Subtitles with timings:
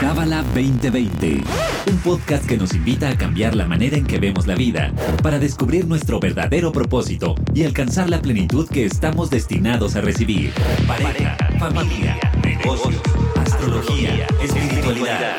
[0.00, 1.42] Cábala 2020,
[1.90, 4.92] un podcast que nos invita a cambiar la manera en que vemos la vida
[5.22, 10.52] para descubrir nuestro verdadero propósito y alcanzar la plenitud que estamos destinados a recibir.
[10.86, 13.00] Pareja, familia, negocios,
[13.36, 15.36] astrología, espiritualidad.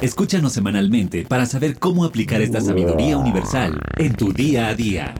[0.00, 5.14] Escúchanos semanalmente para saber cómo aplicar esta sabiduría universal en tu día a día.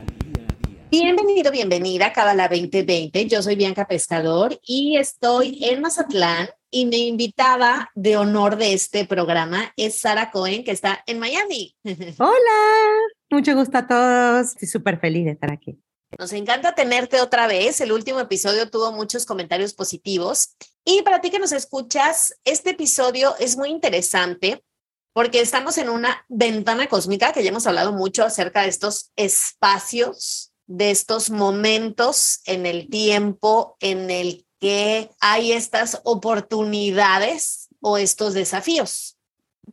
[0.95, 3.25] Bienvenido, bienvenida a Cábala 2020.
[3.25, 9.03] Yo soy Bianca Pescador y estoy en Mazatlán y mi invitada de honor de este
[9.05, 11.75] programa es Sara Cohen, que está en Miami.
[12.19, 12.91] Hola,
[13.31, 14.49] mucho gusto a todos.
[14.49, 15.79] Estoy súper feliz de estar aquí.
[16.19, 17.81] Nos encanta tenerte otra vez.
[17.81, 20.55] El último episodio tuvo muchos comentarios positivos.
[20.85, 24.63] Y para ti que nos escuchas, este episodio es muy interesante
[25.11, 30.52] porque estamos en una ventana cósmica que ya hemos hablado mucho acerca de estos espacios
[30.67, 39.17] de estos momentos en el tiempo en el que hay estas oportunidades o estos desafíos.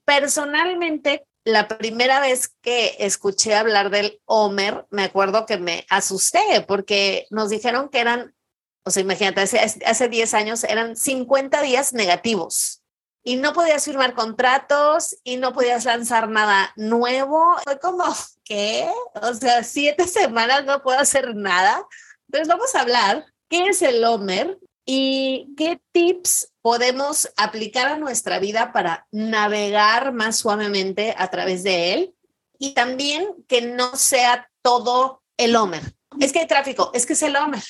[0.04, 7.26] Personalmente, la primera vez que escuché hablar del Homer, me acuerdo que me asusté porque
[7.30, 8.34] nos dijeron que eran,
[8.84, 12.79] o sea, imagínate, hace, hace 10 años eran 50 días negativos
[13.22, 17.56] y no podías firmar contratos y no podías lanzar nada nuevo.
[17.64, 18.04] Fue como,
[18.44, 18.90] ¿qué?
[19.22, 21.86] O sea, siete semanas no puedo hacer nada.
[22.28, 28.38] Entonces vamos a hablar qué es el Homer y qué tips podemos aplicar a nuestra
[28.38, 32.14] vida para navegar más suavemente a través de él
[32.58, 35.94] y también que no sea todo el Homer.
[36.20, 37.62] Es que hay tráfico, es que es el Homer.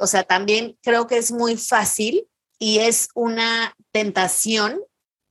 [0.00, 4.80] O sea, también creo que es muy fácil y es una tentación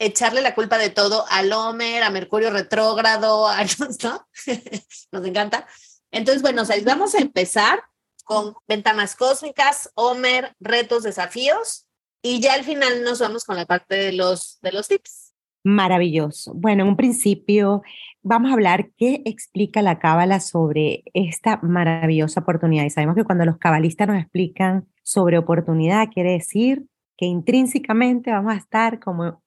[0.05, 3.63] echarle la culpa de todo al Homer, a Mercurio retrógrado, a,
[4.03, 4.27] ¿no?
[5.11, 5.67] Nos encanta.
[6.11, 7.83] Entonces, bueno, vamos a empezar
[8.23, 11.85] con ventanas cósmicas, Homer, retos, desafíos,
[12.21, 15.35] y ya al final nos vamos con la parte de los, de los tips.
[15.63, 16.53] Maravilloso.
[16.55, 17.83] Bueno, en un principio
[18.23, 22.85] vamos a hablar qué explica la cábala sobre esta maravillosa oportunidad.
[22.85, 26.85] Y sabemos que cuando los cabalistas nos explican sobre oportunidad, quiere decir
[27.15, 29.43] que intrínsecamente vamos a estar como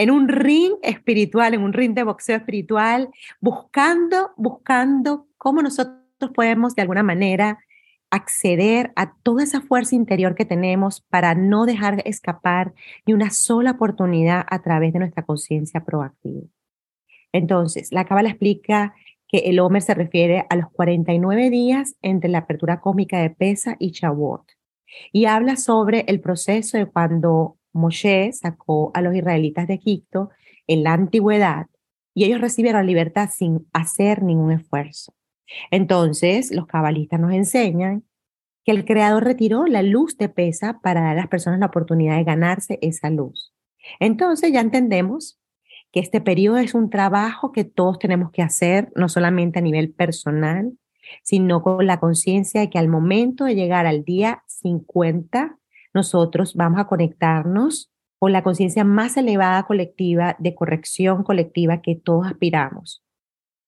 [0.00, 6.74] en un ring espiritual, en un ring de boxeo espiritual, buscando, buscando cómo nosotros podemos
[6.74, 7.58] de alguna manera
[8.08, 12.72] acceder a toda esa fuerza interior que tenemos para no dejar escapar
[13.04, 16.46] ni una sola oportunidad a través de nuestra conciencia proactiva.
[17.32, 18.94] Entonces, la Cábala explica
[19.28, 23.76] que el Homer se refiere a los 49 días entre la apertura cósmica de Pesa
[23.78, 24.50] y Shavuot
[25.12, 30.30] y habla sobre el proceso de cuando Moshe sacó a los israelitas de Egipto
[30.66, 31.66] en la antigüedad
[32.14, 35.14] y ellos recibieron libertad sin hacer ningún esfuerzo.
[35.70, 38.04] Entonces, los cabalistas nos enseñan
[38.64, 42.16] que el Creador retiró la luz de pesa para dar a las personas la oportunidad
[42.16, 43.54] de ganarse esa luz.
[43.98, 45.40] Entonces, ya entendemos
[45.92, 49.92] que este periodo es un trabajo que todos tenemos que hacer, no solamente a nivel
[49.92, 50.72] personal,
[51.22, 55.58] sino con la conciencia de que al momento de llegar al día 50,
[55.94, 62.26] nosotros vamos a conectarnos con la conciencia más elevada colectiva de corrección colectiva que todos
[62.26, 63.02] aspiramos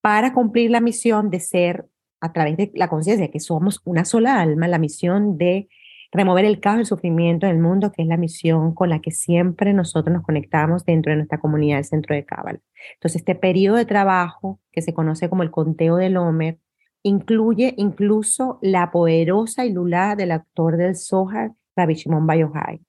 [0.02, 1.86] para cumplir la misión de ser,
[2.20, 5.68] a través de la conciencia que somos una sola alma, la misión de
[6.12, 9.12] remover el caos y el sufrimiento del mundo, que es la misión con la que
[9.12, 12.60] siempre nosotros nos conectamos dentro de nuestra comunidad del Centro de Cábala.
[12.94, 16.58] Entonces, este periodo de trabajo, que se conoce como el conteo del Homer,
[17.02, 22.80] incluye incluso la poderosa ilulá del actor del Zohar, Rabbi Shimon Bayohai.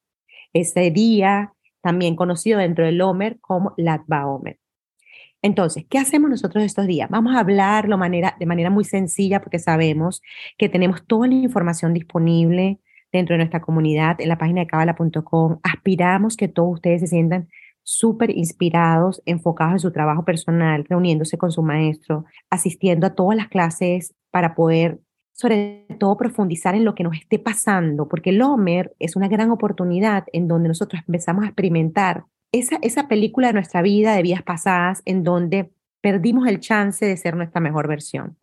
[0.53, 4.59] Ese día, también conocido dentro del Omer como Latba Omer.
[5.41, 7.09] Entonces, ¿qué hacemos nosotros estos días?
[7.09, 10.21] Vamos a hablarlo de manera muy sencilla porque sabemos
[10.57, 12.79] que tenemos toda la información disponible
[13.11, 15.59] dentro de nuestra comunidad en la página de cabala.com.
[15.63, 17.49] Aspiramos que todos ustedes se sientan
[17.83, 23.49] súper inspirados, enfocados en su trabajo personal, reuniéndose con su maestro, asistiendo a todas las
[23.49, 25.01] clases para poder
[25.33, 29.51] sobre todo profundizar en lo que nos esté pasando, porque el Homer es una gran
[29.51, 34.43] oportunidad en donde nosotros empezamos a experimentar esa, esa película de nuestra vida, de vidas
[34.43, 35.71] pasadas, en donde
[36.01, 38.37] perdimos el chance de ser nuestra mejor versión.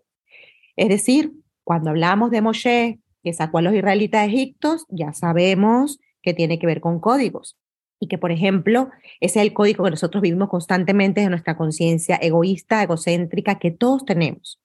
[0.76, 1.32] Es decir,
[1.62, 6.58] cuando hablamos de Moshe, que sacó a los israelitas de Egipto, ya sabemos que tiene
[6.58, 7.56] que ver con códigos.
[8.00, 8.88] Y que, por ejemplo,
[9.20, 14.06] ese es el código que nosotros vivimos constantemente de nuestra conciencia egoísta, egocéntrica, que todos
[14.06, 14.58] tenemos.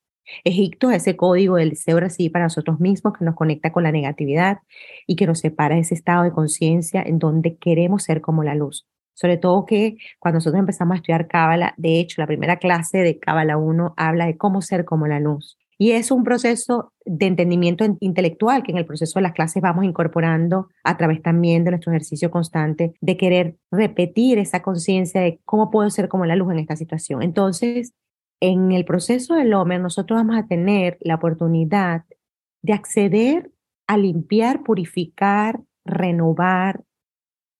[0.43, 3.91] Egipto es ese código del deseo recibir para nosotros mismos que nos conecta con la
[3.91, 4.59] negatividad
[5.07, 8.55] y que nos separa de ese estado de conciencia en donde queremos ser como la
[8.55, 8.87] luz.
[9.13, 13.17] Sobre todo que cuando nosotros empezamos a estudiar Cábala, de hecho, la primera clase de
[13.17, 15.57] Cábala 1 habla de cómo ser como la luz.
[15.77, 19.83] Y es un proceso de entendimiento intelectual que en el proceso de las clases vamos
[19.83, 25.71] incorporando a través también de nuestro ejercicio constante de querer repetir esa conciencia de cómo
[25.71, 27.21] puedo ser como la luz en esta situación.
[27.23, 27.93] Entonces,
[28.39, 32.03] en el proceso del Homer, nosotros vamos a tener la oportunidad
[32.61, 33.51] de acceder
[33.87, 36.83] a limpiar, purificar, renovar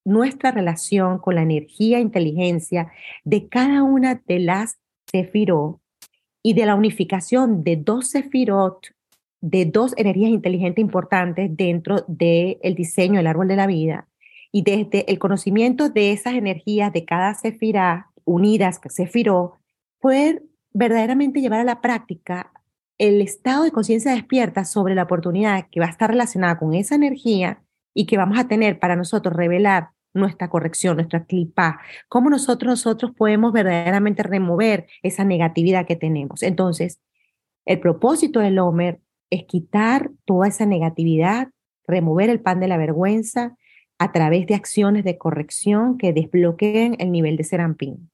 [0.05, 2.91] nuestra relación con la energía e inteligencia
[3.23, 4.77] de cada una de las
[5.11, 5.79] sefirot
[6.43, 8.87] y de la unificación de dos sefirot,
[9.41, 14.07] de dos energías inteligentes importantes dentro del diseño del árbol de la vida.
[14.51, 19.55] Y desde el conocimiento de esas energías de cada sefirá unidas, sefirot,
[19.99, 20.43] poder
[20.75, 22.51] verdaderamente llevar a la práctica
[22.97, 26.95] el estado de conciencia despierta sobre la oportunidad que va a estar relacionada con esa
[26.95, 27.63] energía
[27.93, 31.79] y que vamos a tener para nosotros revelar nuestra corrección, nuestra clipa,
[32.09, 36.43] cómo nosotros, nosotros podemos verdaderamente remover esa negatividad que tenemos.
[36.43, 36.99] Entonces,
[37.65, 38.99] el propósito del Homer
[39.29, 41.49] es quitar toda esa negatividad,
[41.87, 43.57] remover el pan de la vergüenza
[43.97, 48.09] a través de acciones de corrección que desbloqueen el nivel de Serampín.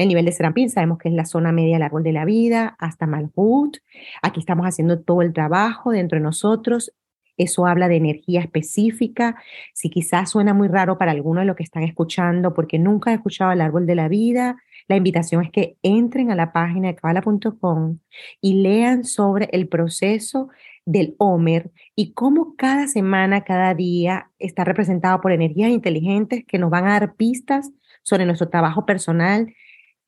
[0.00, 2.74] El nivel de Serampín sabemos que es la zona media del árbol de la vida
[2.78, 3.76] hasta Malhut.
[4.22, 6.94] Aquí estamos haciendo todo el trabajo dentro de nosotros.
[7.36, 9.36] Eso habla de energía específica.
[9.74, 13.14] Si quizás suena muy raro para alguno de los que están escuchando porque nunca he
[13.16, 14.56] escuchado el árbol de la vida,
[14.88, 17.98] la invitación es que entren a la página de kabbalah.com
[18.40, 20.48] y lean sobre el proceso
[20.86, 26.70] del Homer y cómo cada semana, cada día está representado por energías inteligentes que nos
[26.70, 27.70] van a dar pistas
[28.02, 29.52] sobre nuestro trabajo personal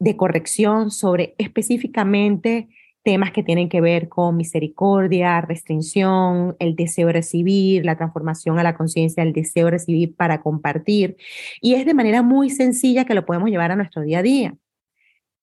[0.03, 2.69] de corrección sobre específicamente
[3.05, 8.65] temas que tienen que ver con misericordia, restricción, el deseo de recibir, la transformación a
[8.65, 11.17] la conciencia, el deseo de recibir para compartir.
[11.61, 14.57] Y es de manera muy sencilla que lo podemos llevar a nuestro día a día.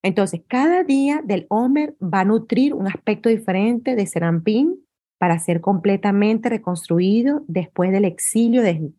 [0.04, 4.76] Entonces, cada día del Homer va a nutrir un aspecto diferente de Serampín
[5.18, 8.92] para ser completamente reconstruido después del exilio de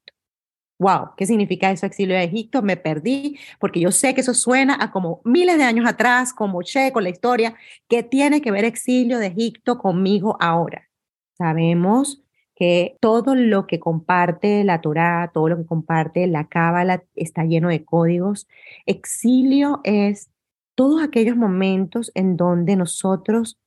[0.81, 2.62] wow, ¿qué significa eso exilio de Egipto?
[2.62, 6.62] Me perdí, porque yo sé que eso suena a como miles de años atrás, como
[6.62, 7.55] Che, con la historia.
[7.87, 10.88] ¿Qué tiene que ver exilio de Egipto conmigo ahora?
[11.37, 12.23] Sabemos
[12.56, 17.69] que todo lo que comparte la Torá, todo lo que comparte la Cábala está lleno
[17.69, 18.49] de códigos.
[18.87, 20.31] Exilio es
[20.75, 23.59] todos aquellos momentos en donde nosotros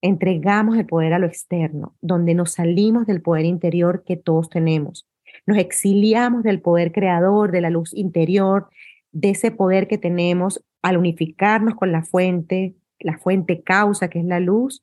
[0.00, 5.06] entregamos el poder a lo externo, donde nos salimos del poder interior que todos tenemos
[5.46, 8.68] nos exiliamos del poder creador, de la luz interior,
[9.12, 14.24] de ese poder que tenemos al unificarnos con la fuente, la fuente causa que es
[14.24, 14.82] la luz,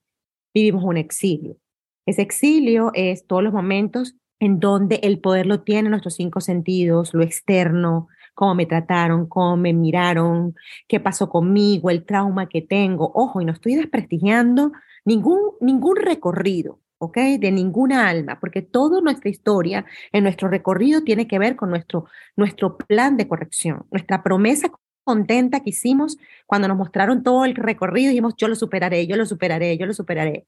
[0.53, 1.57] vivimos un exilio.
[2.05, 7.13] Ese exilio es todos los momentos en donde el poder lo tiene nuestros cinco sentidos,
[7.13, 10.55] lo externo, cómo me trataron, cómo me miraron,
[10.87, 13.11] qué pasó conmigo, el trauma que tengo.
[13.13, 14.71] Ojo, y no estoy desprestigiando
[15.05, 16.79] ningún, ningún recorrido.
[17.05, 17.17] ¿Ok?
[17.39, 22.05] De ninguna alma, porque toda nuestra historia en nuestro recorrido tiene que ver con nuestro,
[22.35, 24.69] nuestro plan de corrección, nuestra promesa
[25.03, 29.15] contenta que hicimos cuando nos mostraron todo el recorrido y dijimos, yo lo superaré, yo
[29.15, 30.47] lo superaré, yo lo superaré.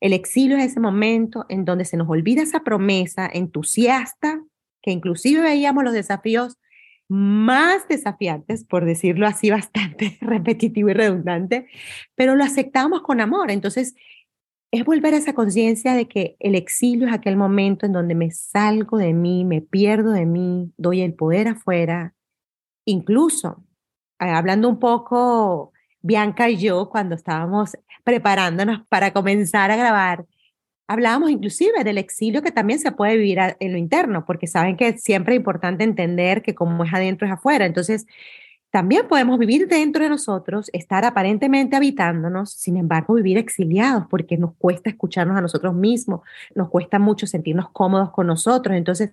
[0.00, 4.42] El exilio es ese momento en donde se nos olvida esa promesa entusiasta,
[4.82, 6.58] que inclusive veíamos los desafíos
[7.08, 11.68] más desafiantes, por decirlo así, bastante repetitivo y redundante,
[12.14, 13.50] pero lo aceptamos con amor.
[13.50, 13.94] Entonces,
[14.74, 18.32] es volver a esa conciencia de que el exilio es aquel momento en donde me
[18.32, 22.14] salgo de mí, me pierdo de mí, doy el poder afuera.
[22.84, 23.64] Incluso,
[24.18, 30.26] eh, hablando un poco, Bianca y yo, cuando estábamos preparándonos para comenzar a grabar,
[30.88, 34.98] hablábamos inclusive del exilio que también se puede vivir en lo interno, porque saben que
[34.98, 37.64] siempre es importante entender que como es adentro es afuera.
[37.64, 38.06] Entonces,
[38.74, 44.56] también podemos vivir dentro de nosotros, estar aparentemente habitándonos, sin embargo vivir exiliados porque nos
[44.56, 46.22] cuesta escucharnos a nosotros mismos,
[46.56, 48.76] nos cuesta mucho sentirnos cómodos con nosotros.
[48.76, 49.12] Entonces,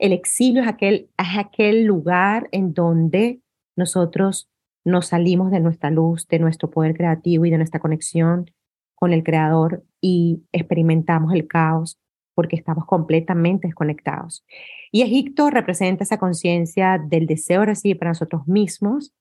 [0.00, 3.40] el exilio es aquel, es aquel lugar en donde
[3.76, 4.50] nosotros
[4.84, 8.50] nos salimos de nuestra luz, de nuestro poder creativo y de nuestra conexión
[8.96, 12.00] con el Creador y experimentamos el caos
[12.38, 14.44] porque estamos completamente desconectados.
[14.92, 19.12] Y Egipto representa esa conciencia del deseo de recibir para nosotros mismos,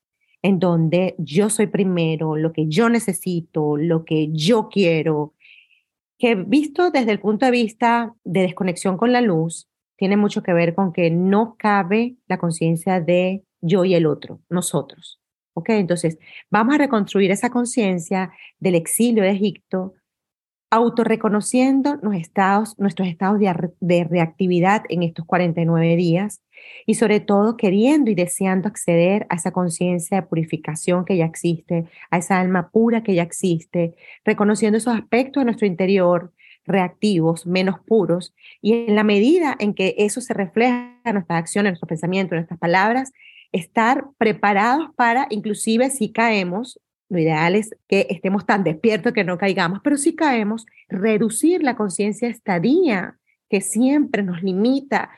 [0.43, 5.33] en donde yo soy primero, lo que yo necesito, lo que yo quiero,
[6.19, 10.53] que visto desde el punto de vista de desconexión con la luz, tiene mucho que
[10.53, 15.19] ver con que no cabe la conciencia de yo y el otro, nosotros.
[15.55, 15.69] ¿Ok?
[15.69, 16.19] Entonces,
[16.51, 19.95] vamos a reconstruir esa conciencia del exilio de Egipto
[20.69, 23.39] autorreconociendo nuestros estados,
[23.79, 26.41] de, reactividad en estos 49 días
[26.85, 31.85] y sobre todo queriendo y deseando acceder a esa conciencia de purificación que ya existe,
[32.11, 33.95] a esa alma pura que ya existe,
[34.25, 36.33] reconociendo esos aspectos de nuestro interior
[36.65, 41.69] reactivos, menos puros, y en la medida en que eso se refleja en nuestras acciones,
[41.69, 43.13] en nuestros pensamientos, en nuestras palabras,
[43.53, 49.37] estar preparados para, inclusive si caemos, lo ideal es que estemos tan despiertos que no
[49.37, 53.17] caigamos, pero si caemos, reducir la conciencia estadía
[53.49, 55.09] que siempre nos limita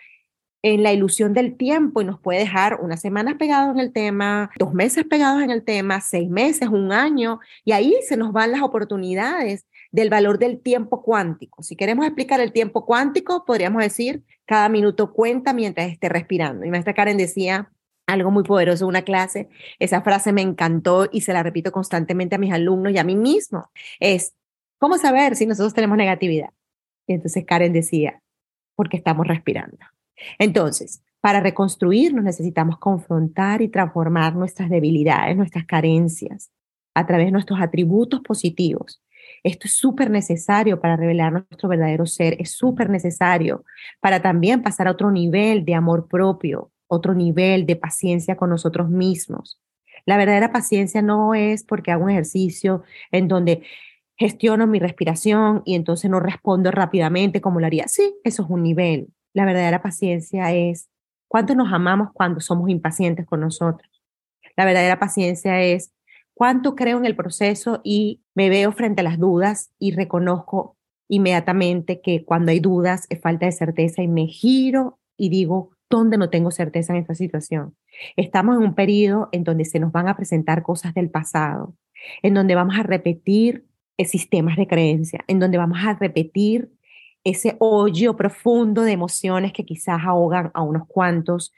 [0.62, 4.52] en la ilusión del tiempo y nos puede dejar unas semanas pegados en el tema,
[4.58, 8.52] dos meses pegados en el tema, seis meses, un año, y ahí se nos van
[8.52, 11.64] las oportunidades del valor del tiempo cuántico.
[11.64, 16.66] Si queremos explicar el tiempo cuántico, podríamos decir, cada minuto cuenta mientras esté respirando.
[16.66, 17.72] Y maestra Karen decía,
[18.12, 19.50] algo muy poderoso una clase.
[19.80, 23.16] Esa frase me encantó y se la repito constantemente a mis alumnos y a mí
[23.16, 23.70] mismo.
[24.00, 24.36] Es,
[24.78, 26.50] ¿cómo saber si nosotros tenemos negatividad?
[27.08, 28.22] Y entonces Karen decía,
[28.76, 29.78] porque estamos respirando.
[30.38, 36.52] Entonces, para reconstruirnos necesitamos confrontar y transformar nuestras debilidades, nuestras carencias,
[36.94, 39.02] a través de nuestros atributos positivos.
[39.44, 43.64] Esto es súper necesario para revelar nuestro verdadero ser, es súper necesario
[44.00, 48.90] para también pasar a otro nivel de amor propio, otro nivel de paciencia con nosotros
[48.90, 49.62] mismos.
[50.06, 53.64] La verdadera paciencia no es porque hago un ejercicio en donde
[54.18, 57.88] gestiono mi respiración y entonces no respondo rápidamente como lo haría.
[57.88, 59.08] Sí, eso es un nivel.
[59.34, 60.90] La verdadera paciencia es
[61.28, 63.90] cuánto nos amamos cuando somos impacientes con nosotros.
[64.58, 65.94] La verdadera paciencia es
[66.34, 70.76] cuánto creo en el proceso y me veo frente a las dudas y reconozco
[71.08, 76.18] inmediatamente que cuando hay dudas es falta de certeza y me giro y digo, ¿dónde
[76.18, 77.76] no tengo certeza en esta situación?
[78.16, 81.76] Estamos en un periodo en donde se nos van a presentar cosas del pasado,
[82.22, 83.66] en donde vamos a repetir
[84.06, 86.72] sistemas de creencia, en donde vamos a repetir
[87.24, 91.52] ese hoyo profundo de emociones que quizás ahogan a unos cuantos,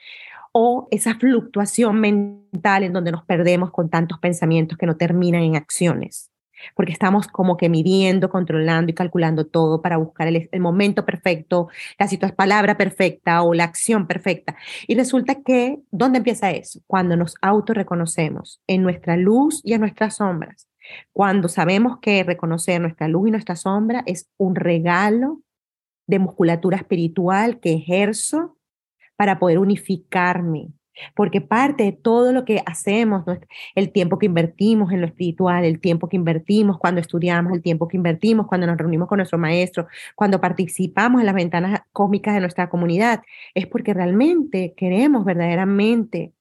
[0.51, 5.55] o esa fluctuación mental en donde nos perdemos con tantos pensamientos que no terminan en
[5.55, 6.30] acciones,
[6.75, 12.07] porque estamos como que midiendo, controlando y calculando todo para buscar el, momento perfecto, la
[12.07, 14.55] situación, palabra perfecta o la acción perfecta.
[14.87, 16.79] Y resulta que, ¿dónde empieza eso?
[16.87, 20.67] Cuando nos autorreconocemos en nuestra luz y en nuestras sombras.
[21.13, 25.41] Cuando sabemos que reconocer nuestra luz y nuestra sombra es un regalo
[26.07, 28.57] de musculatura espiritual que ejerzo
[29.15, 30.69] para poder unificarme.
[31.15, 33.23] Porque parte de todo lo que hacemos,
[33.75, 37.87] el tiempo que invertimos en lo espiritual, el tiempo que invertimos cuando estudiamos, el tiempo
[37.87, 42.41] que invertimos cuando nos reunimos con nuestro maestro, cuando participamos en las ventanas cósmicas de
[42.41, 43.21] nuestra comunidad,
[43.53, 46.33] es porque realmente queremos verdaderamente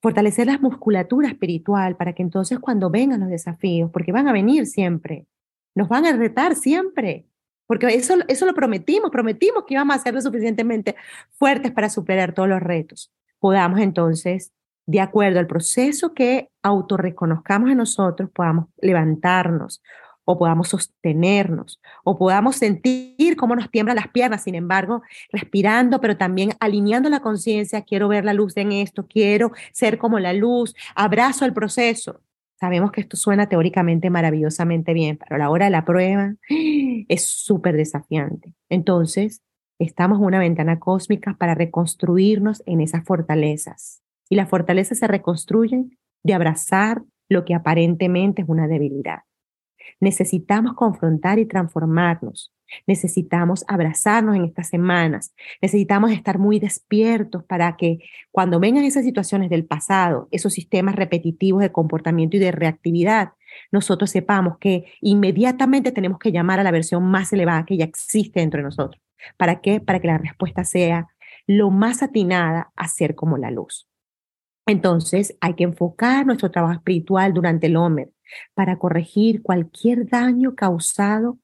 [0.00, 4.66] fortalecer la musculatura espiritual para que entonces cuando vengan los desafíos, porque van a venir
[4.66, 5.26] siempre,
[5.74, 7.26] nos van a retar siempre,
[7.66, 10.94] porque eso, eso lo prometimos, prometimos que íbamos a ser lo suficientemente
[11.32, 13.12] fuertes para superar todos los retos.
[13.38, 14.52] Podamos entonces,
[14.86, 19.82] de acuerdo al proceso que autorreconozcamos en nosotros, podamos levantarnos
[20.26, 25.02] o podamos sostenernos o podamos sentir cómo nos tiemblan las piernas, sin embargo,
[25.32, 30.18] respirando, pero también alineando la conciencia, quiero ver la luz en esto, quiero ser como
[30.18, 32.20] la luz, abrazo el proceso.
[32.58, 37.24] Sabemos que esto suena teóricamente maravillosamente bien, pero a la hora de la prueba es
[37.26, 38.54] súper desafiante.
[38.68, 39.42] Entonces,
[39.78, 44.02] estamos en una ventana cósmica para reconstruirnos en esas fortalezas.
[44.28, 49.20] Y las fortalezas se reconstruyen de abrazar lo que aparentemente es una debilidad.
[50.00, 52.52] Necesitamos confrontar y transformarnos.
[52.86, 55.32] Necesitamos abrazarnos en estas semanas.
[55.62, 57.98] Necesitamos estar muy despiertos para que
[58.32, 63.32] cuando vengan esas situaciones del pasado, esos sistemas repetitivos de comportamiento y de reactividad,
[63.70, 68.40] nosotros sepamos que inmediatamente tenemos que llamar a la versión más elevada que ya existe
[68.40, 69.05] dentro de nosotros.
[69.36, 69.80] ¿Para qué?
[69.80, 71.08] Para que la respuesta sea
[71.46, 73.88] lo más atinada a ser como la luz.
[74.66, 78.10] Entonces, hay que enfocar nuestro trabajo espiritual durante el Homer
[78.54, 81.38] para corregir cualquier daño causado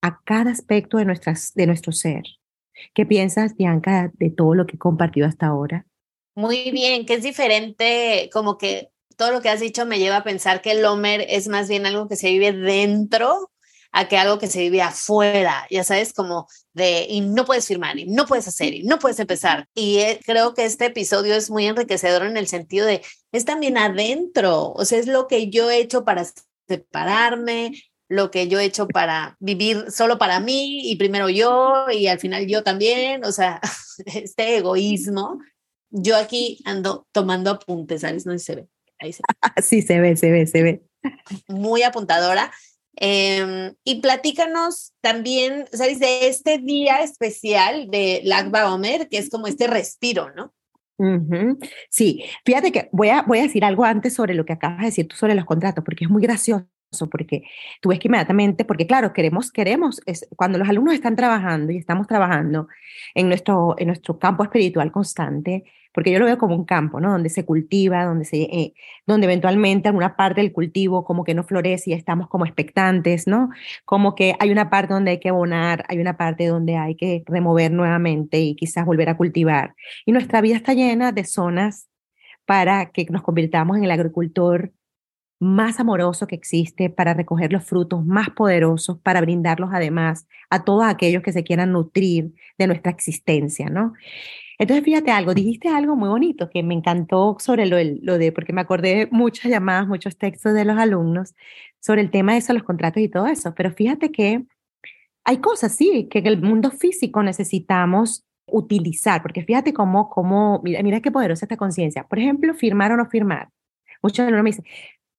[0.00, 2.22] a cada aspecto de, nuestras, de nuestro ser.
[2.94, 5.86] ¿Qué piensas, Bianca, de todo lo que he compartido hasta ahora?
[6.36, 10.24] Muy bien, que es diferente, como que todo lo que has dicho me lleva a
[10.24, 13.50] pensar que el Homer es más bien algo que se vive dentro
[13.92, 17.98] a que algo que se vive afuera, ya sabes, como de, y no puedes firmar,
[17.98, 19.66] y no puedes hacer, y no puedes empezar.
[19.74, 23.02] Y eh, creo que este episodio es muy enriquecedor en el sentido de,
[23.32, 26.26] es también adentro, o sea, es lo que yo he hecho para
[26.68, 27.72] separarme,
[28.08, 32.18] lo que yo he hecho para vivir solo para mí y primero yo y al
[32.18, 33.60] final yo también, o sea,
[34.06, 35.40] este egoísmo.
[35.90, 38.26] Yo aquí ando tomando apuntes, ¿sabes?
[38.26, 38.68] No se ve.
[38.98, 39.62] Ahí se ve.
[39.62, 40.82] Sí, se ve, se ve, se ve.
[41.48, 42.52] Muy apuntadora
[43.00, 46.00] Em, y platícanos también, ¿sabes?
[46.00, 50.52] De este día especial de Lagba Omer, que es como este respiro, ¿no?
[51.90, 54.86] Sí, fíjate que voy a, voy a decir algo antes sobre lo que acabas de
[54.86, 56.66] decir tú sobre los contratos, porque es muy gracioso
[57.10, 57.42] porque
[57.80, 61.76] tú ves que inmediatamente, porque claro, queremos, queremos, es, cuando los alumnos están trabajando y
[61.76, 62.68] estamos trabajando
[63.14, 67.10] en nuestro, en nuestro campo espiritual constante, porque yo lo veo como un campo, ¿no?
[67.10, 68.74] Donde se cultiva, donde, se, eh,
[69.06, 73.50] donde eventualmente alguna parte del cultivo como que no florece y estamos como expectantes, ¿no?
[73.84, 77.24] Como que hay una parte donde hay que abonar, hay una parte donde hay que
[77.26, 79.74] remover nuevamente y quizás volver a cultivar.
[80.06, 81.88] Y nuestra vida está llena de zonas
[82.46, 84.72] para que nos convirtamos en el agricultor
[85.40, 90.84] más amoroso que existe para recoger los frutos más poderosos, para brindarlos además a todos
[90.84, 93.92] aquellos que se quieran nutrir de nuestra existencia, ¿no?
[94.58, 97.76] Entonces, fíjate algo, dijiste algo muy bonito que me encantó sobre lo,
[98.18, 101.36] de, porque me acordé muchas llamadas, muchos textos de los alumnos
[101.80, 104.44] sobre el tema de eso, los contratos y todo eso, pero fíjate que
[105.24, 110.82] hay cosas, sí, que en el mundo físico necesitamos utilizar, porque fíjate cómo, cómo mira,
[110.82, 112.04] mira qué poderosa esta conciencia.
[112.04, 113.50] Por ejemplo, firmar o no firmar.
[114.02, 114.64] Muchos alumnos me dicen,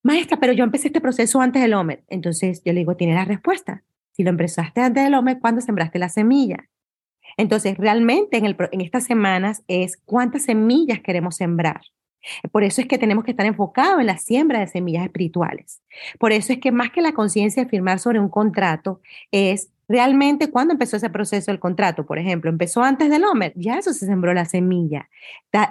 [0.04, 2.00] maestra, pero yo empecé este proceso antes del OMED.
[2.08, 3.84] Entonces yo le digo, tiene la respuesta.
[4.12, 6.70] Si lo empezaste antes del OMED, ¿cuándo sembraste la semilla?
[7.38, 11.82] Entonces, realmente en, en estas semanas es cuántas semillas queremos sembrar.
[12.52, 15.82] Por eso es que tenemos que estar enfocados en la siembra de semillas espirituales.
[16.20, 19.00] Por eso es que más que la conciencia de firmar sobre un contrato
[19.32, 22.06] es Realmente, ¿cuándo empezó ese proceso del contrato?
[22.06, 25.10] Por ejemplo, empezó antes del OMER, ya eso se sembró la semilla.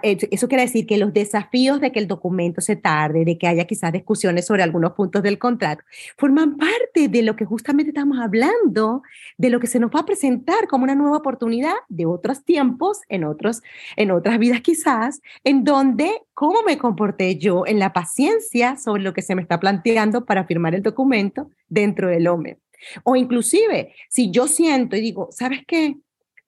[0.02, 3.64] Eso quiere decir que los desafíos de que el documento se tarde, de que haya
[3.64, 5.84] quizás discusiones sobre algunos puntos del contrato,
[6.16, 9.02] forman parte de lo que justamente estamos hablando,
[9.36, 13.02] de lo que se nos va a presentar como una nueva oportunidad de otros tiempos,
[13.08, 13.62] en, otros,
[13.94, 19.14] en otras vidas quizás, en donde cómo me comporté yo en la paciencia sobre lo
[19.14, 22.58] que se me está planteando para firmar el documento dentro del OMER.
[23.04, 25.96] O inclusive, si yo siento y digo, ¿sabes qué?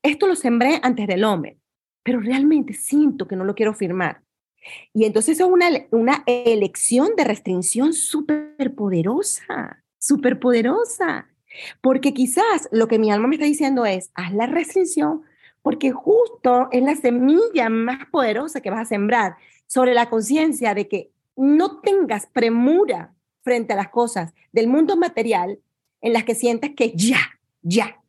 [0.03, 1.59] Esto lo sembré antes del hombre,
[2.03, 4.23] pero realmente siento que no lo quiero firmar.
[4.93, 11.29] Y entonces es una, una elección de restricción súper poderosa, súper poderosa.
[11.81, 15.23] Porque quizás lo que mi alma me está diciendo es, haz la restricción,
[15.63, 20.89] porque justo es la semilla más poderosa que vas a sembrar sobre la conciencia de
[20.89, 25.59] que no tengas premura frente a las cosas del mundo material
[26.01, 27.19] en las que sientes que ya,
[27.63, 28.01] ya.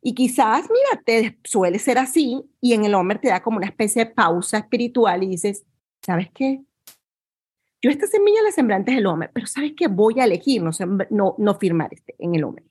[0.00, 3.66] Y quizás, mira, te suele ser así y en el hombre te da como una
[3.66, 5.64] especie de pausa espiritual y dices,
[6.02, 6.62] ¿sabes qué?
[7.80, 9.86] Yo esta semilla la sembré antes del hombre, pero ¿sabes qué?
[9.88, 10.70] Voy a elegir no,
[11.10, 12.64] no, no firmar este en el hombre.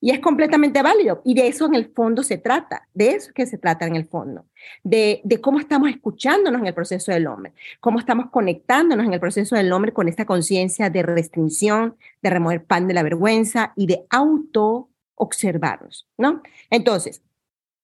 [0.00, 1.20] Y es completamente válido.
[1.24, 4.06] Y de eso en el fondo se trata, de eso que se trata en el
[4.06, 4.46] fondo,
[4.84, 9.56] de, cómo estamos escuchándonos en el proceso del hombre, cómo estamos conectándonos en el proceso
[9.56, 14.06] del hombre con esta conciencia de restricción, de remover pan de la vergüenza y de
[14.10, 16.42] auto observarnos, ¿no?
[16.70, 17.22] Entonces,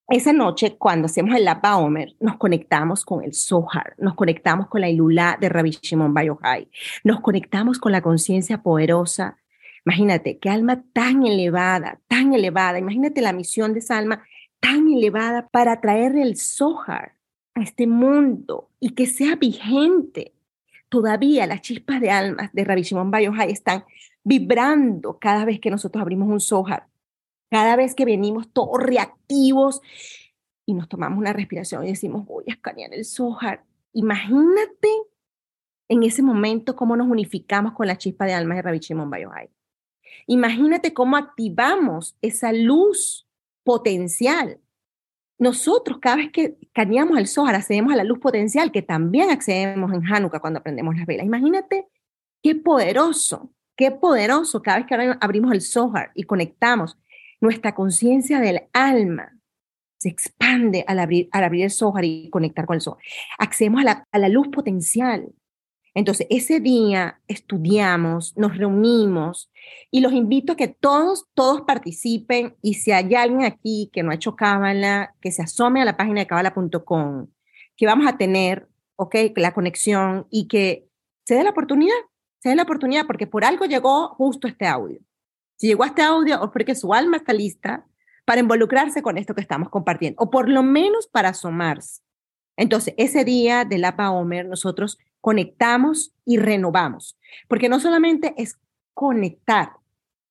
[0.07, 4.81] esa noche, cuando hacemos el Lapa Omer, nos conectamos con el Zohar, nos conectamos con
[4.81, 6.69] la Ilulá de Rabbi Shimon Bayohai,
[7.03, 9.37] nos conectamos con la conciencia poderosa
[9.85, 12.79] Imagínate, qué alma tan elevada, tan elevada.
[12.79, 14.23] Imagínate la misión de esa alma
[14.59, 17.15] tan elevada para traer el Zohar
[17.53, 20.33] a este mundo y que sea vigente.
[20.89, 23.11] Todavía las chispas de almas de Rabbi Shimon
[23.47, 23.85] están
[24.23, 26.87] vibrando cada vez que nosotros abrimos un Zohar,
[27.51, 29.81] cada vez que venimos todos reactivos
[30.65, 33.63] y nos tomamos una respiración y decimos, voy a escanear el Zohar.
[33.93, 34.89] Imagínate
[35.89, 39.11] en ese momento cómo nos unificamos con la chispa de almas de Rabbi Shimon
[40.27, 43.27] Imagínate cómo activamos esa luz
[43.63, 44.59] potencial.
[45.37, 49.91] Nosotros cada vez que cañamos el Zohar accedemos a la luz potencial que también accedemos
[49.93, 51.25] en Hanukkah cuando aprendemos las velas.
[51.25, 51.87] Imagínate
[52.41, 56.97] qué poderoso, qué poderoso cada vez que abrimos el Zohar y conectamos
[57.41, 59.35] nuestra conciencia del alma
[59.97, 62.99] se expande al abrir, al abrir el Zohar y conectar con el Zohar.
[63.39, 65.33] Accedemos a la, a la luz potencial,
[65.95, 69.49] entonces, ese día estudiamos, nos reunimos
[69.89, 74.11] y los invito a que todos, todos participen y si hay alguien aquí que no
[74.11, 77.27] ha hecho Cábala, que se asome a la página de cábala.com,
[77.77, 80.89] que vamos a tener, ok, la conexión y que
[81.23, 81.95] se dé la oportunidad,
[82.39, 84.99] se dé la oportunidad porque por algo llegó justo este audio.
[85.55, 87.87] Si llegó este audio o porque su alma está lista
[88.25, 92.01] para involucrarse con esto que estamos compartiendo, o por lo menos para asomarse.
[92.57, 98.59] Entonces, ese día de la Omer, nosotros conectamos y renovamos, porque no solamente es
[98.93, 99.71] conectar,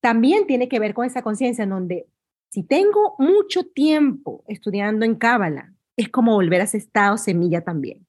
[0.00, 2.06] también tiene que ver con esa conciencia en donde
[2.48, 8.06] si tengo mucho tiempo estudiando en Cábala, es como volver a ese estado semilla también,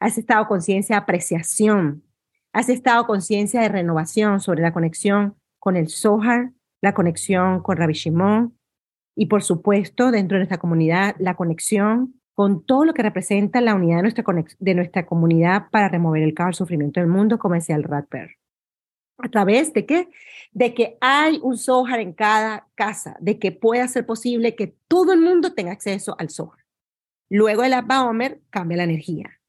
[0.00, 2.04] a ese estado conciencia de apreciación,
[2.52, 7.78] a ese estado conciencia de renovación sobre la conexión con el Zohar, la conexión con
[7.78, 8.54] Rabbi Shimon
[9.16, 13.74] y por supuesto dentro de nuestra comunidad la conexión con todo lo que representa la
[13.74, 14.24] unidad de nuestra,
[14.60, 18.36] de nuestra comunidad para remover el caos, el sufrimiento del mundo, como decía el Radper.
[19.18, 20.08] ¿A través de qué?
[20.52, 25.12] De que hay un Zohar en cada casa, de que pueda ser posible que todo
[25.12, 26.64] el mundo tenga acceso al Zohar.
[27.28, 29.40] Luego de la Baomer cambia la energía.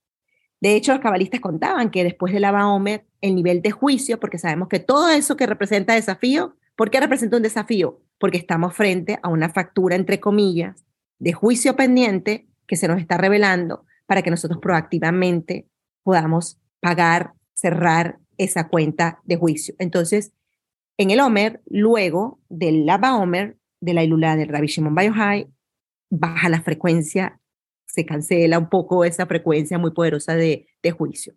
[0.59, 4.39] De hecho, los cabalistas contaban que después de la Baomer, el nivel de juicio, porque
[4.39, 8.01] sabemos que todo eso que representa desafío, ¿por qué representa un desafío?
[8.17, 10.83] Porque estamos frente a una factura, entre comillas,
[11.19, 15.67] de juicio pendiente que se nos está revelando para que nosotros proactivamente
[16.03, 19.75] podamos pagar, cerrar esa cuenta de juicio.
[19.79, 20.31] Entonces,
[20.97, 25.47] en el Omer, luego del Lava Omer, de la Ilula del Rabbi Shimon Bayohai,
[26.09, 27.39] baja la frecuencia
[27.89, 31.33] se cancela un poco esa frecuencia muy poderosa de, de juicio.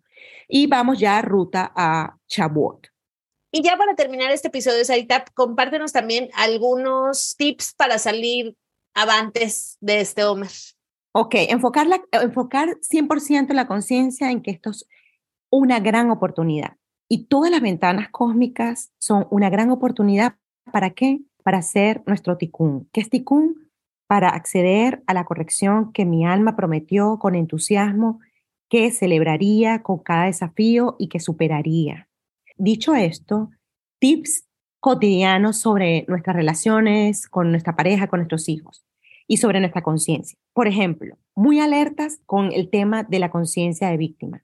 [0.47, 2.87] Y vamos ya ruta a Shavuot.
[3.51, 8.55] Y ya para terminar este episodio, Sarita, compártenos también algunos tips para salir
[8.93, 10.49] avantes de este Homer.
[11.15, 14.87] Ok, enfocar, la, enfocar 100% la conciencia en que esto es
[15.51, 16.77] una gran oportunidad.
[17.07, 20.35] Y todas las ventanas cósmicas son una gran oportunidad.
[20.71, 21.21] ¿Para qué?
[21.43, 22.89] Para hacer nuestro tikkun.
[22.91, 23.63] ¿Qué es tikkun?
[24.13, 28.19] para acceder a la corrección que mi alma prometió con entusiasmo
[28.69, 32.09] que celebraría con cada desafío y que superaría.
[32.55, 33.49] Dicho esto,
[33.99, 34.45] tips
[34.79, 38.85] cotidianos sobre nuestras relaciones con nuestra pareja, con nuestros hijos
[39.27, 40.37] y sobre nuestra conciencia.
[40.53, 44.43] Por ejemplo, muy alertas con el tema de la conciencia de víctima.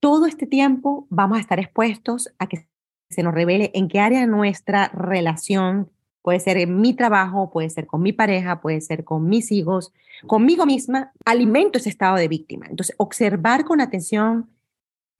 [0.00, 2.66] Todo este tiempo vamos a estar expuestos a que
[3.10, 5.90] se nos revele en qué área nuestra relación
[6.24, 9.92] puede ser en mi trabajo, puede ser con mi pareja, puede ser con mis hijos,
[10.26, 12.66] conmigo misma, alimento ese estado de víctima.
[12.66, 14.48] Entonces, observar con atención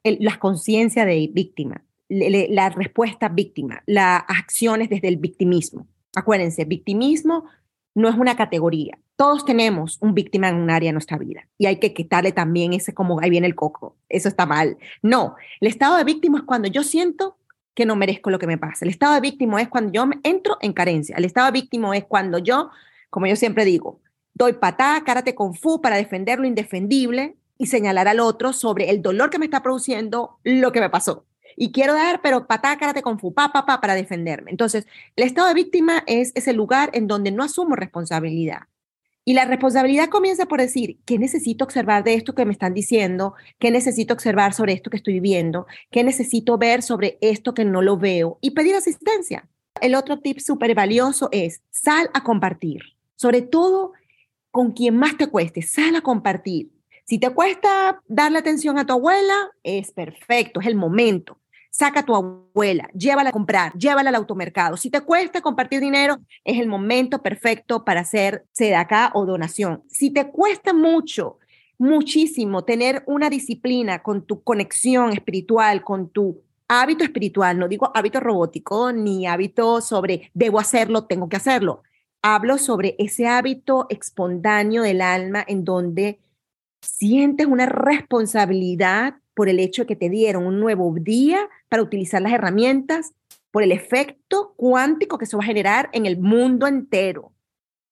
[0.03, 5.87] la conciencia de víctima, la respuesta víctima, las acciones desde el victimismo.
[6.17, 7.45] Acuérdense, victimismo
[7.95, 8.99] no es una categoría.
[9.17, 12.73] Todos tenemos un víctima en un área de nuestra vida y hay que quitarle también
[12.73, 13.97] ese como ahí viene el coco.
[14.09, 14.77] Eso está mal.
[15.03, 17.37] No, el estado de víctima es cuando yo siento
[17.75, 18.85] que no merezco lo que me pasa.
[18.85, 21.17] El estado de víctima es cuando yo entro en carencia.
[21.17, 22.71] El estado de víctima es cuando yo,
[23.11, 24.01] como yo siempre digo,
[24.33, 29.03] doy patada, karate con fu para defender lo indefendible y señalar al otro sobre el
[29.03, 31.25] dolor que me está produciendo lo que me pasó.
[31.57, 34.51] Y quiero dar, pero patada, karate con fu, pa, pa, pa, para defenderme.
[34.51, 34.87] Entonces,
[35.17, 38.63] el estado de víctima es ese lugar en donde no asumo responsabilidad.
[39.27, 43.35] Y la responsabilidad comienza por decir, ¿qué necesito observar de esto que me están diciendo?
[43.59, 45.67] ¿Qué necesito observar sobre esto que estoy viviendo?
[45.91, 48.39] ¿Qué necesito ver sobre esto que no lo veo?
[48.43, 49.49] Y pedir asistencia.
[49.81, 52.83] El otro tip súper valioso es, sal a compartir.
[53.17, 53.93] Sobre todo
[54.51, 56.71] con quien más te cueste, sal a compartir.
[57.07, 61.39] Si te cuesta darle atención a tu abuela, es perfecto, es el momento
[61.77, 64.77] saca a tu abuela, llévala a comprar, llévala al automercado.
[64.77, 69.83] Si te cuesta compartir dinero, es el momento perfecto para hacer acá o donación.
[69.89, 71.39] Si te cuesta mucho,
[71.77, 78.21] muchísimo tener una disciplina con tu conexión espiritual, con tu hábito espiritual, no digo hábito
[78.21, 81.83] robótico ni hábito sobre debo hacerlo, tengo que hacerlo.
[82.23, 86.21] Hablo sobre ese hábito espontáneo del alma en donde
[86.81, 92.23] sientes una responsabilidad por el hecho de que te dieron un nuevo día para utilizar
[92.23, 93.13] las herramientas,
[93.51, 97.33] por el efecto cuántico que eso va a generar en el mundo entero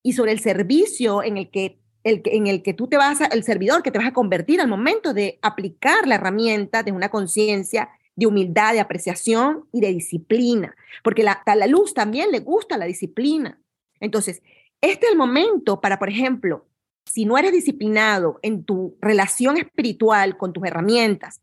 [0.02, 3.26] y sobre el servicio en el que, el, en el que tú te vas, a,
[3.26, 7.10] el servidor que te vas a convertir al momento de aplicar la herramienta de una
[7.10, 12.76] conciencia de humildad, de apreciación y de disciplina, porque la, la luz también le gusta
[12.76, 13.58] la disciplina.
[14.00, 14.42] Entonces,
[14.80, 16.66] este es el momento para, por ejemplo,
[17.04, 21.40] si no eres disciplinado en tu relación espiritual con tus herramientas,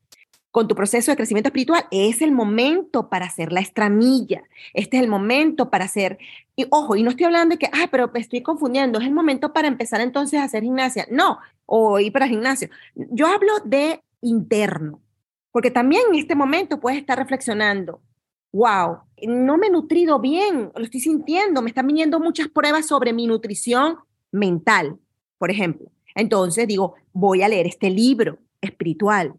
[0.52, 4.43] con tu proceso de crecimiento espiritual, es el momento para hacer la estramilla.
[4.74, 6.17] Este es el momento para hacer,
[6.56, 9.13] y ojo, y no estoy hablando de que, ah, pero me estoy confundiendo, es el
[9.13, 11.06] momento para empezar entonces a hacer gimnasia.
[11.12, 12.69] No, o ir para gimnasio.
[12.95, 15.02] Yo hablo de interno,
[15.52, 18.02] porque también en este momento puedes estar reflexionando,
[18.52, 23.13] wow, no me he nutrido bien, lo estoy sintiendo, me están viniendo muchas pruebas sobre
[23.13, 23.98] mi nutrición
[24.32, 24.98] mental
[25.39, 25.89] por ejemplo.
[26.13, 29.34] Entonces digo, voy a leer este libro espiritual,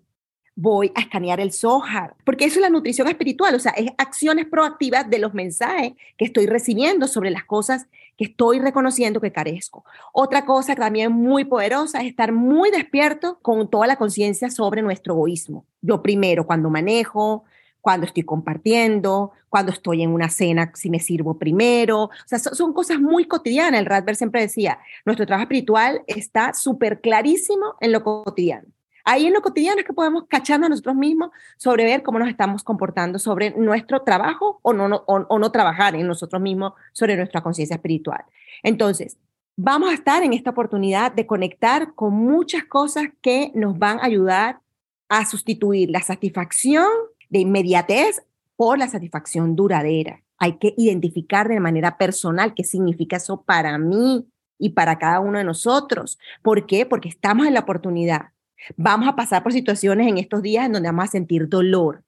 [0.56, 4.46] voy a escanear el Zohar, porque eso es la nutrición espiritual, o sea, es acciones
[4.46, 7.86] proactivas de los mensajes que estoy recibiendo sobre las cosas
[8.16, 9.84] que estoy reconociendo que carezco.
[10.12, 15.14] Otra cosa también muy poderosa es estar muy despierto con toda la conciencia sobre nuestro
[15.14, 15.64] egoísmo.
[15.80, 17.44] Yo primero, cuando manejo,
[17.80, 22.04] cuando estoy compartiendo, cuando estoy en una cena, si me sirvo primero.
[22.04, 23.80] O sea, son, cosas muy cotidianas.
[23.80, 28.68] El Radber siempre decía, nuestro trabajo espiritual está súper clarísimo en lo cotidiano.
[29.04, 32.28] Ahí en lo cotidiano es que podemos cacharnos a nosotros mismos sobre ver cómo nos
[32.28, 37.16] estamos comportando sobre nuestro trabajo o no, o, o no trabajar en nosotros mismos sobre
[37.16, 38.24] nuestra conciencia espiritual.
[38.62, 39.16] Entonces,
[39.56, 44.04] vamos a estar en esta oportunidad de conectar con muchas cosas que nos van a
[44.04, 44.60] ayudar
[45.08, 46.86] a sustituir la satisfacción
[47.30, 48.22] de inmediatez
[48.56, 50.22] por la satisfacción duradera.
[50.36, 54.26] Hay que identificar de manera personal qué significa eso para mí
[54.58, 56.18] y para cada uno de nosotros.
[56.42, 56.84] ¿Por qué?
[56.84, 58.32] Porque estamos en la oportunidad.
[58.76, 62.04] Vamos a pasar por situaciones en estos días en donde vamos a sentir dolor.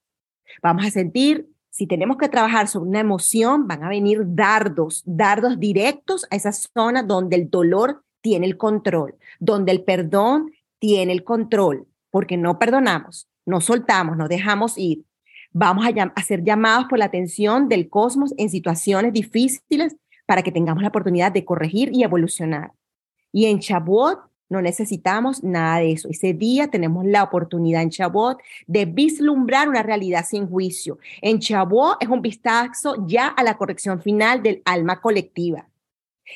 [0.63, 5.59] Vamos a sentir, si tenemos que trabajar sobre una emoción, van a venir dardos, dardos
[5.59, 11.25] directos a esa zona donde el dolor tiene el control, donde el perdón tiene el
[11.25, 15.05] control, porque no perdonamos, no soltamos, no dejamos ir.
[15.53, 20.83] Vamos a, ser llamados por la atención del cosmos en situaciones difíciles para que tengamos
[20.83, 22.73] la oportunidad de corregir y evolucionar.
[23.33, 26.09] Y en Shavuot no necesitamos nada de eso.
[26.09, 30.99] Ese día tenemos la oportunidad en Shavuot de vislumbrar una realidad sin juicio.
[31.21, 35.67] En Shavuot es un vistazo ya a la corrección final del alma colectiva.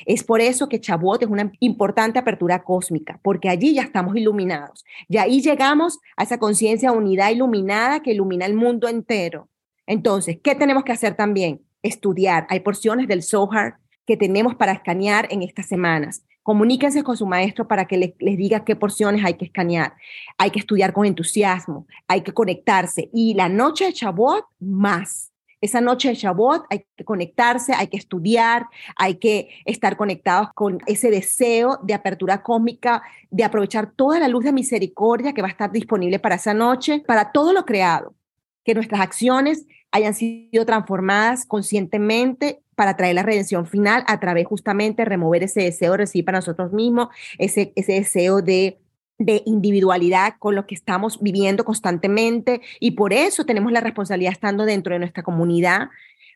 [0.05, 4.85] Es por eso que Chabot es una importante apertura cósmica, porque allí ya estamos iluminados.
[5.07, 9.49] Y ahí llegamos a esa conciencia unidad iluminada que ilumina el mundo entero.
[9.85, 11.61] Entonces, ¿qué tenemos que hacer también?
[11.81, 12.45] Estudiar.
[12.49, 16.23] Hay porciones del Zohar que tenemos para escanear en estas semanas.
[16.43, 19.93] Comuníquense con su maestro para que les, les, diga qué porciones hay que escanear.
[20.37, 23.09] Hay que estudiar con entusiasmo, hay que conectarse.
[23.13, 25.31] Y la noche de Chabot, más.
[25.67, 30.79] Esa noche de Shabbat hay que conectarse, hay que estudiar, hay que estar conectados con
[30.85, 35.51] ese deseo de apertura cósmica, de aprovechar toda la luz de misericordia que va a
[35.51, 38.15] estar disponible para esa noche, para todo lo creado,
[38.63, 45.01] que nuestras acciones hayan sido transformadas conscientemente para traer la redención final a través justamente
[45.01, 48.79] de remover ese deseo de recibir para nosotros mismos, ese, ese deseo de
[49.17, 54.65] de individualidad con lo que estamos viviendo constantemente y por eso tenemos la responsabilidad estando
[54.65, 55.89] dentro de nuestra comunidad,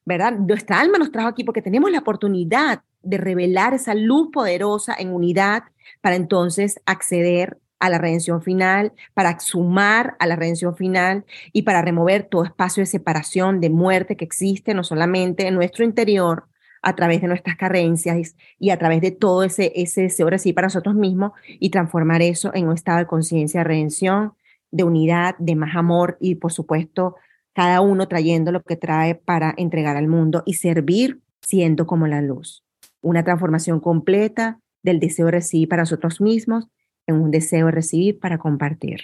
[0.05, 0.33] ¿verdad?
[0.33, 5.13] Nuestra alma nos trajo aquí porque tenemos la oportunidad de revelar esa luz poderosa en
[5.13, 5.63] unidad
[6.01, 11.81] para entonces acceder a la redención final, para sumar a la redención final y para
[11.81, 16.45] remover todo espacio de separación, de muerte que existe no solamente en nuestro interior,
[16.81, 20.55] a través de nuestras carencias y a través de todo ese, ese deseo de recibir
[20.55, 24.33] para nosotros mismos y transformar eso en un estado de conciencia de redención,
[24.71, 27.15] de unidad, de más amor y por supuesto
[27.53, 32.21] cada uno trayendo lo que trae para entregar al mundo y servir siendo como la
[32.21, 32.63] luz.
[33.01, 36.67] Una transformación completa del deseo de recibir para nosotros mismos
[37.07, 39.01] en un deseo de recibir para compartir.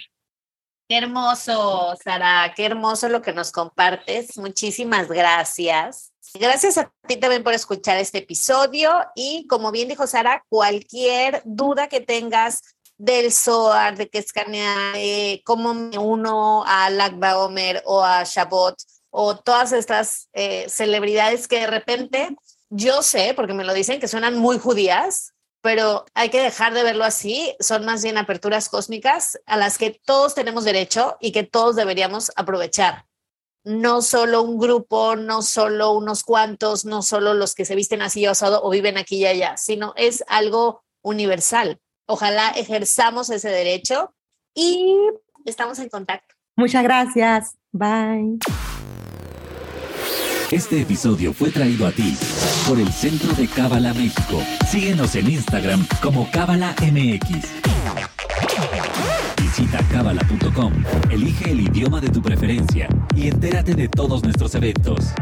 [0.88, 4.38] Qué hermoso, Sara, qué hermoso lo que nos compartes.
[4.38, 6.07] Muchísimas gracias.
[6.34, 11.88] Gracias a ti también por escuchar este episodio y como bien dijo Sara, cualquier duda
[11.88, 12.62] que tengas
[12.98, 14.96] del SOAR, de qué escanear,
[15.44, 18.76] cómo me uno a Lagba Omer o a Shabbat
[19.10, 22.36] o todas estas eh, celebridades que de repente
[22.70, 26.82] yo sé, porque me lo dicen, que suenan muy judías, pero hay que dejar de
[26.82, 31.44] verlo así, son más bien aperturas cósmicas a las que todos tenemos derecho y que
[31.44, 33.07] todos deberíamos aprovechar
[33.64, 38.26] no solo un grupo, no solo unos cuantos, no solo los que se visten así
[38.26, 41.80] osado o viven aquí y allá, sino es algo universal.
[42.06, 44.14] Ojalá ejerzamos ese derecho
[44.54, 44.96] y
[45.44, 46.34] estamos en contacto.
[46.56, 47.54] Muchas gracias.
[47.72, 48.38] Bye.
[50.50, 52.16] Este episodio fue traído a ti
[52.66, 54.42] por el Centro de Cábala México.
[54.66, 58.17] Síguenos en Instagram como Cábala MX.
[59.68, 59.84] Visita
[61.10, 65.12] elige el idioma de tu preferencia y entérate de todos nuestros eventos.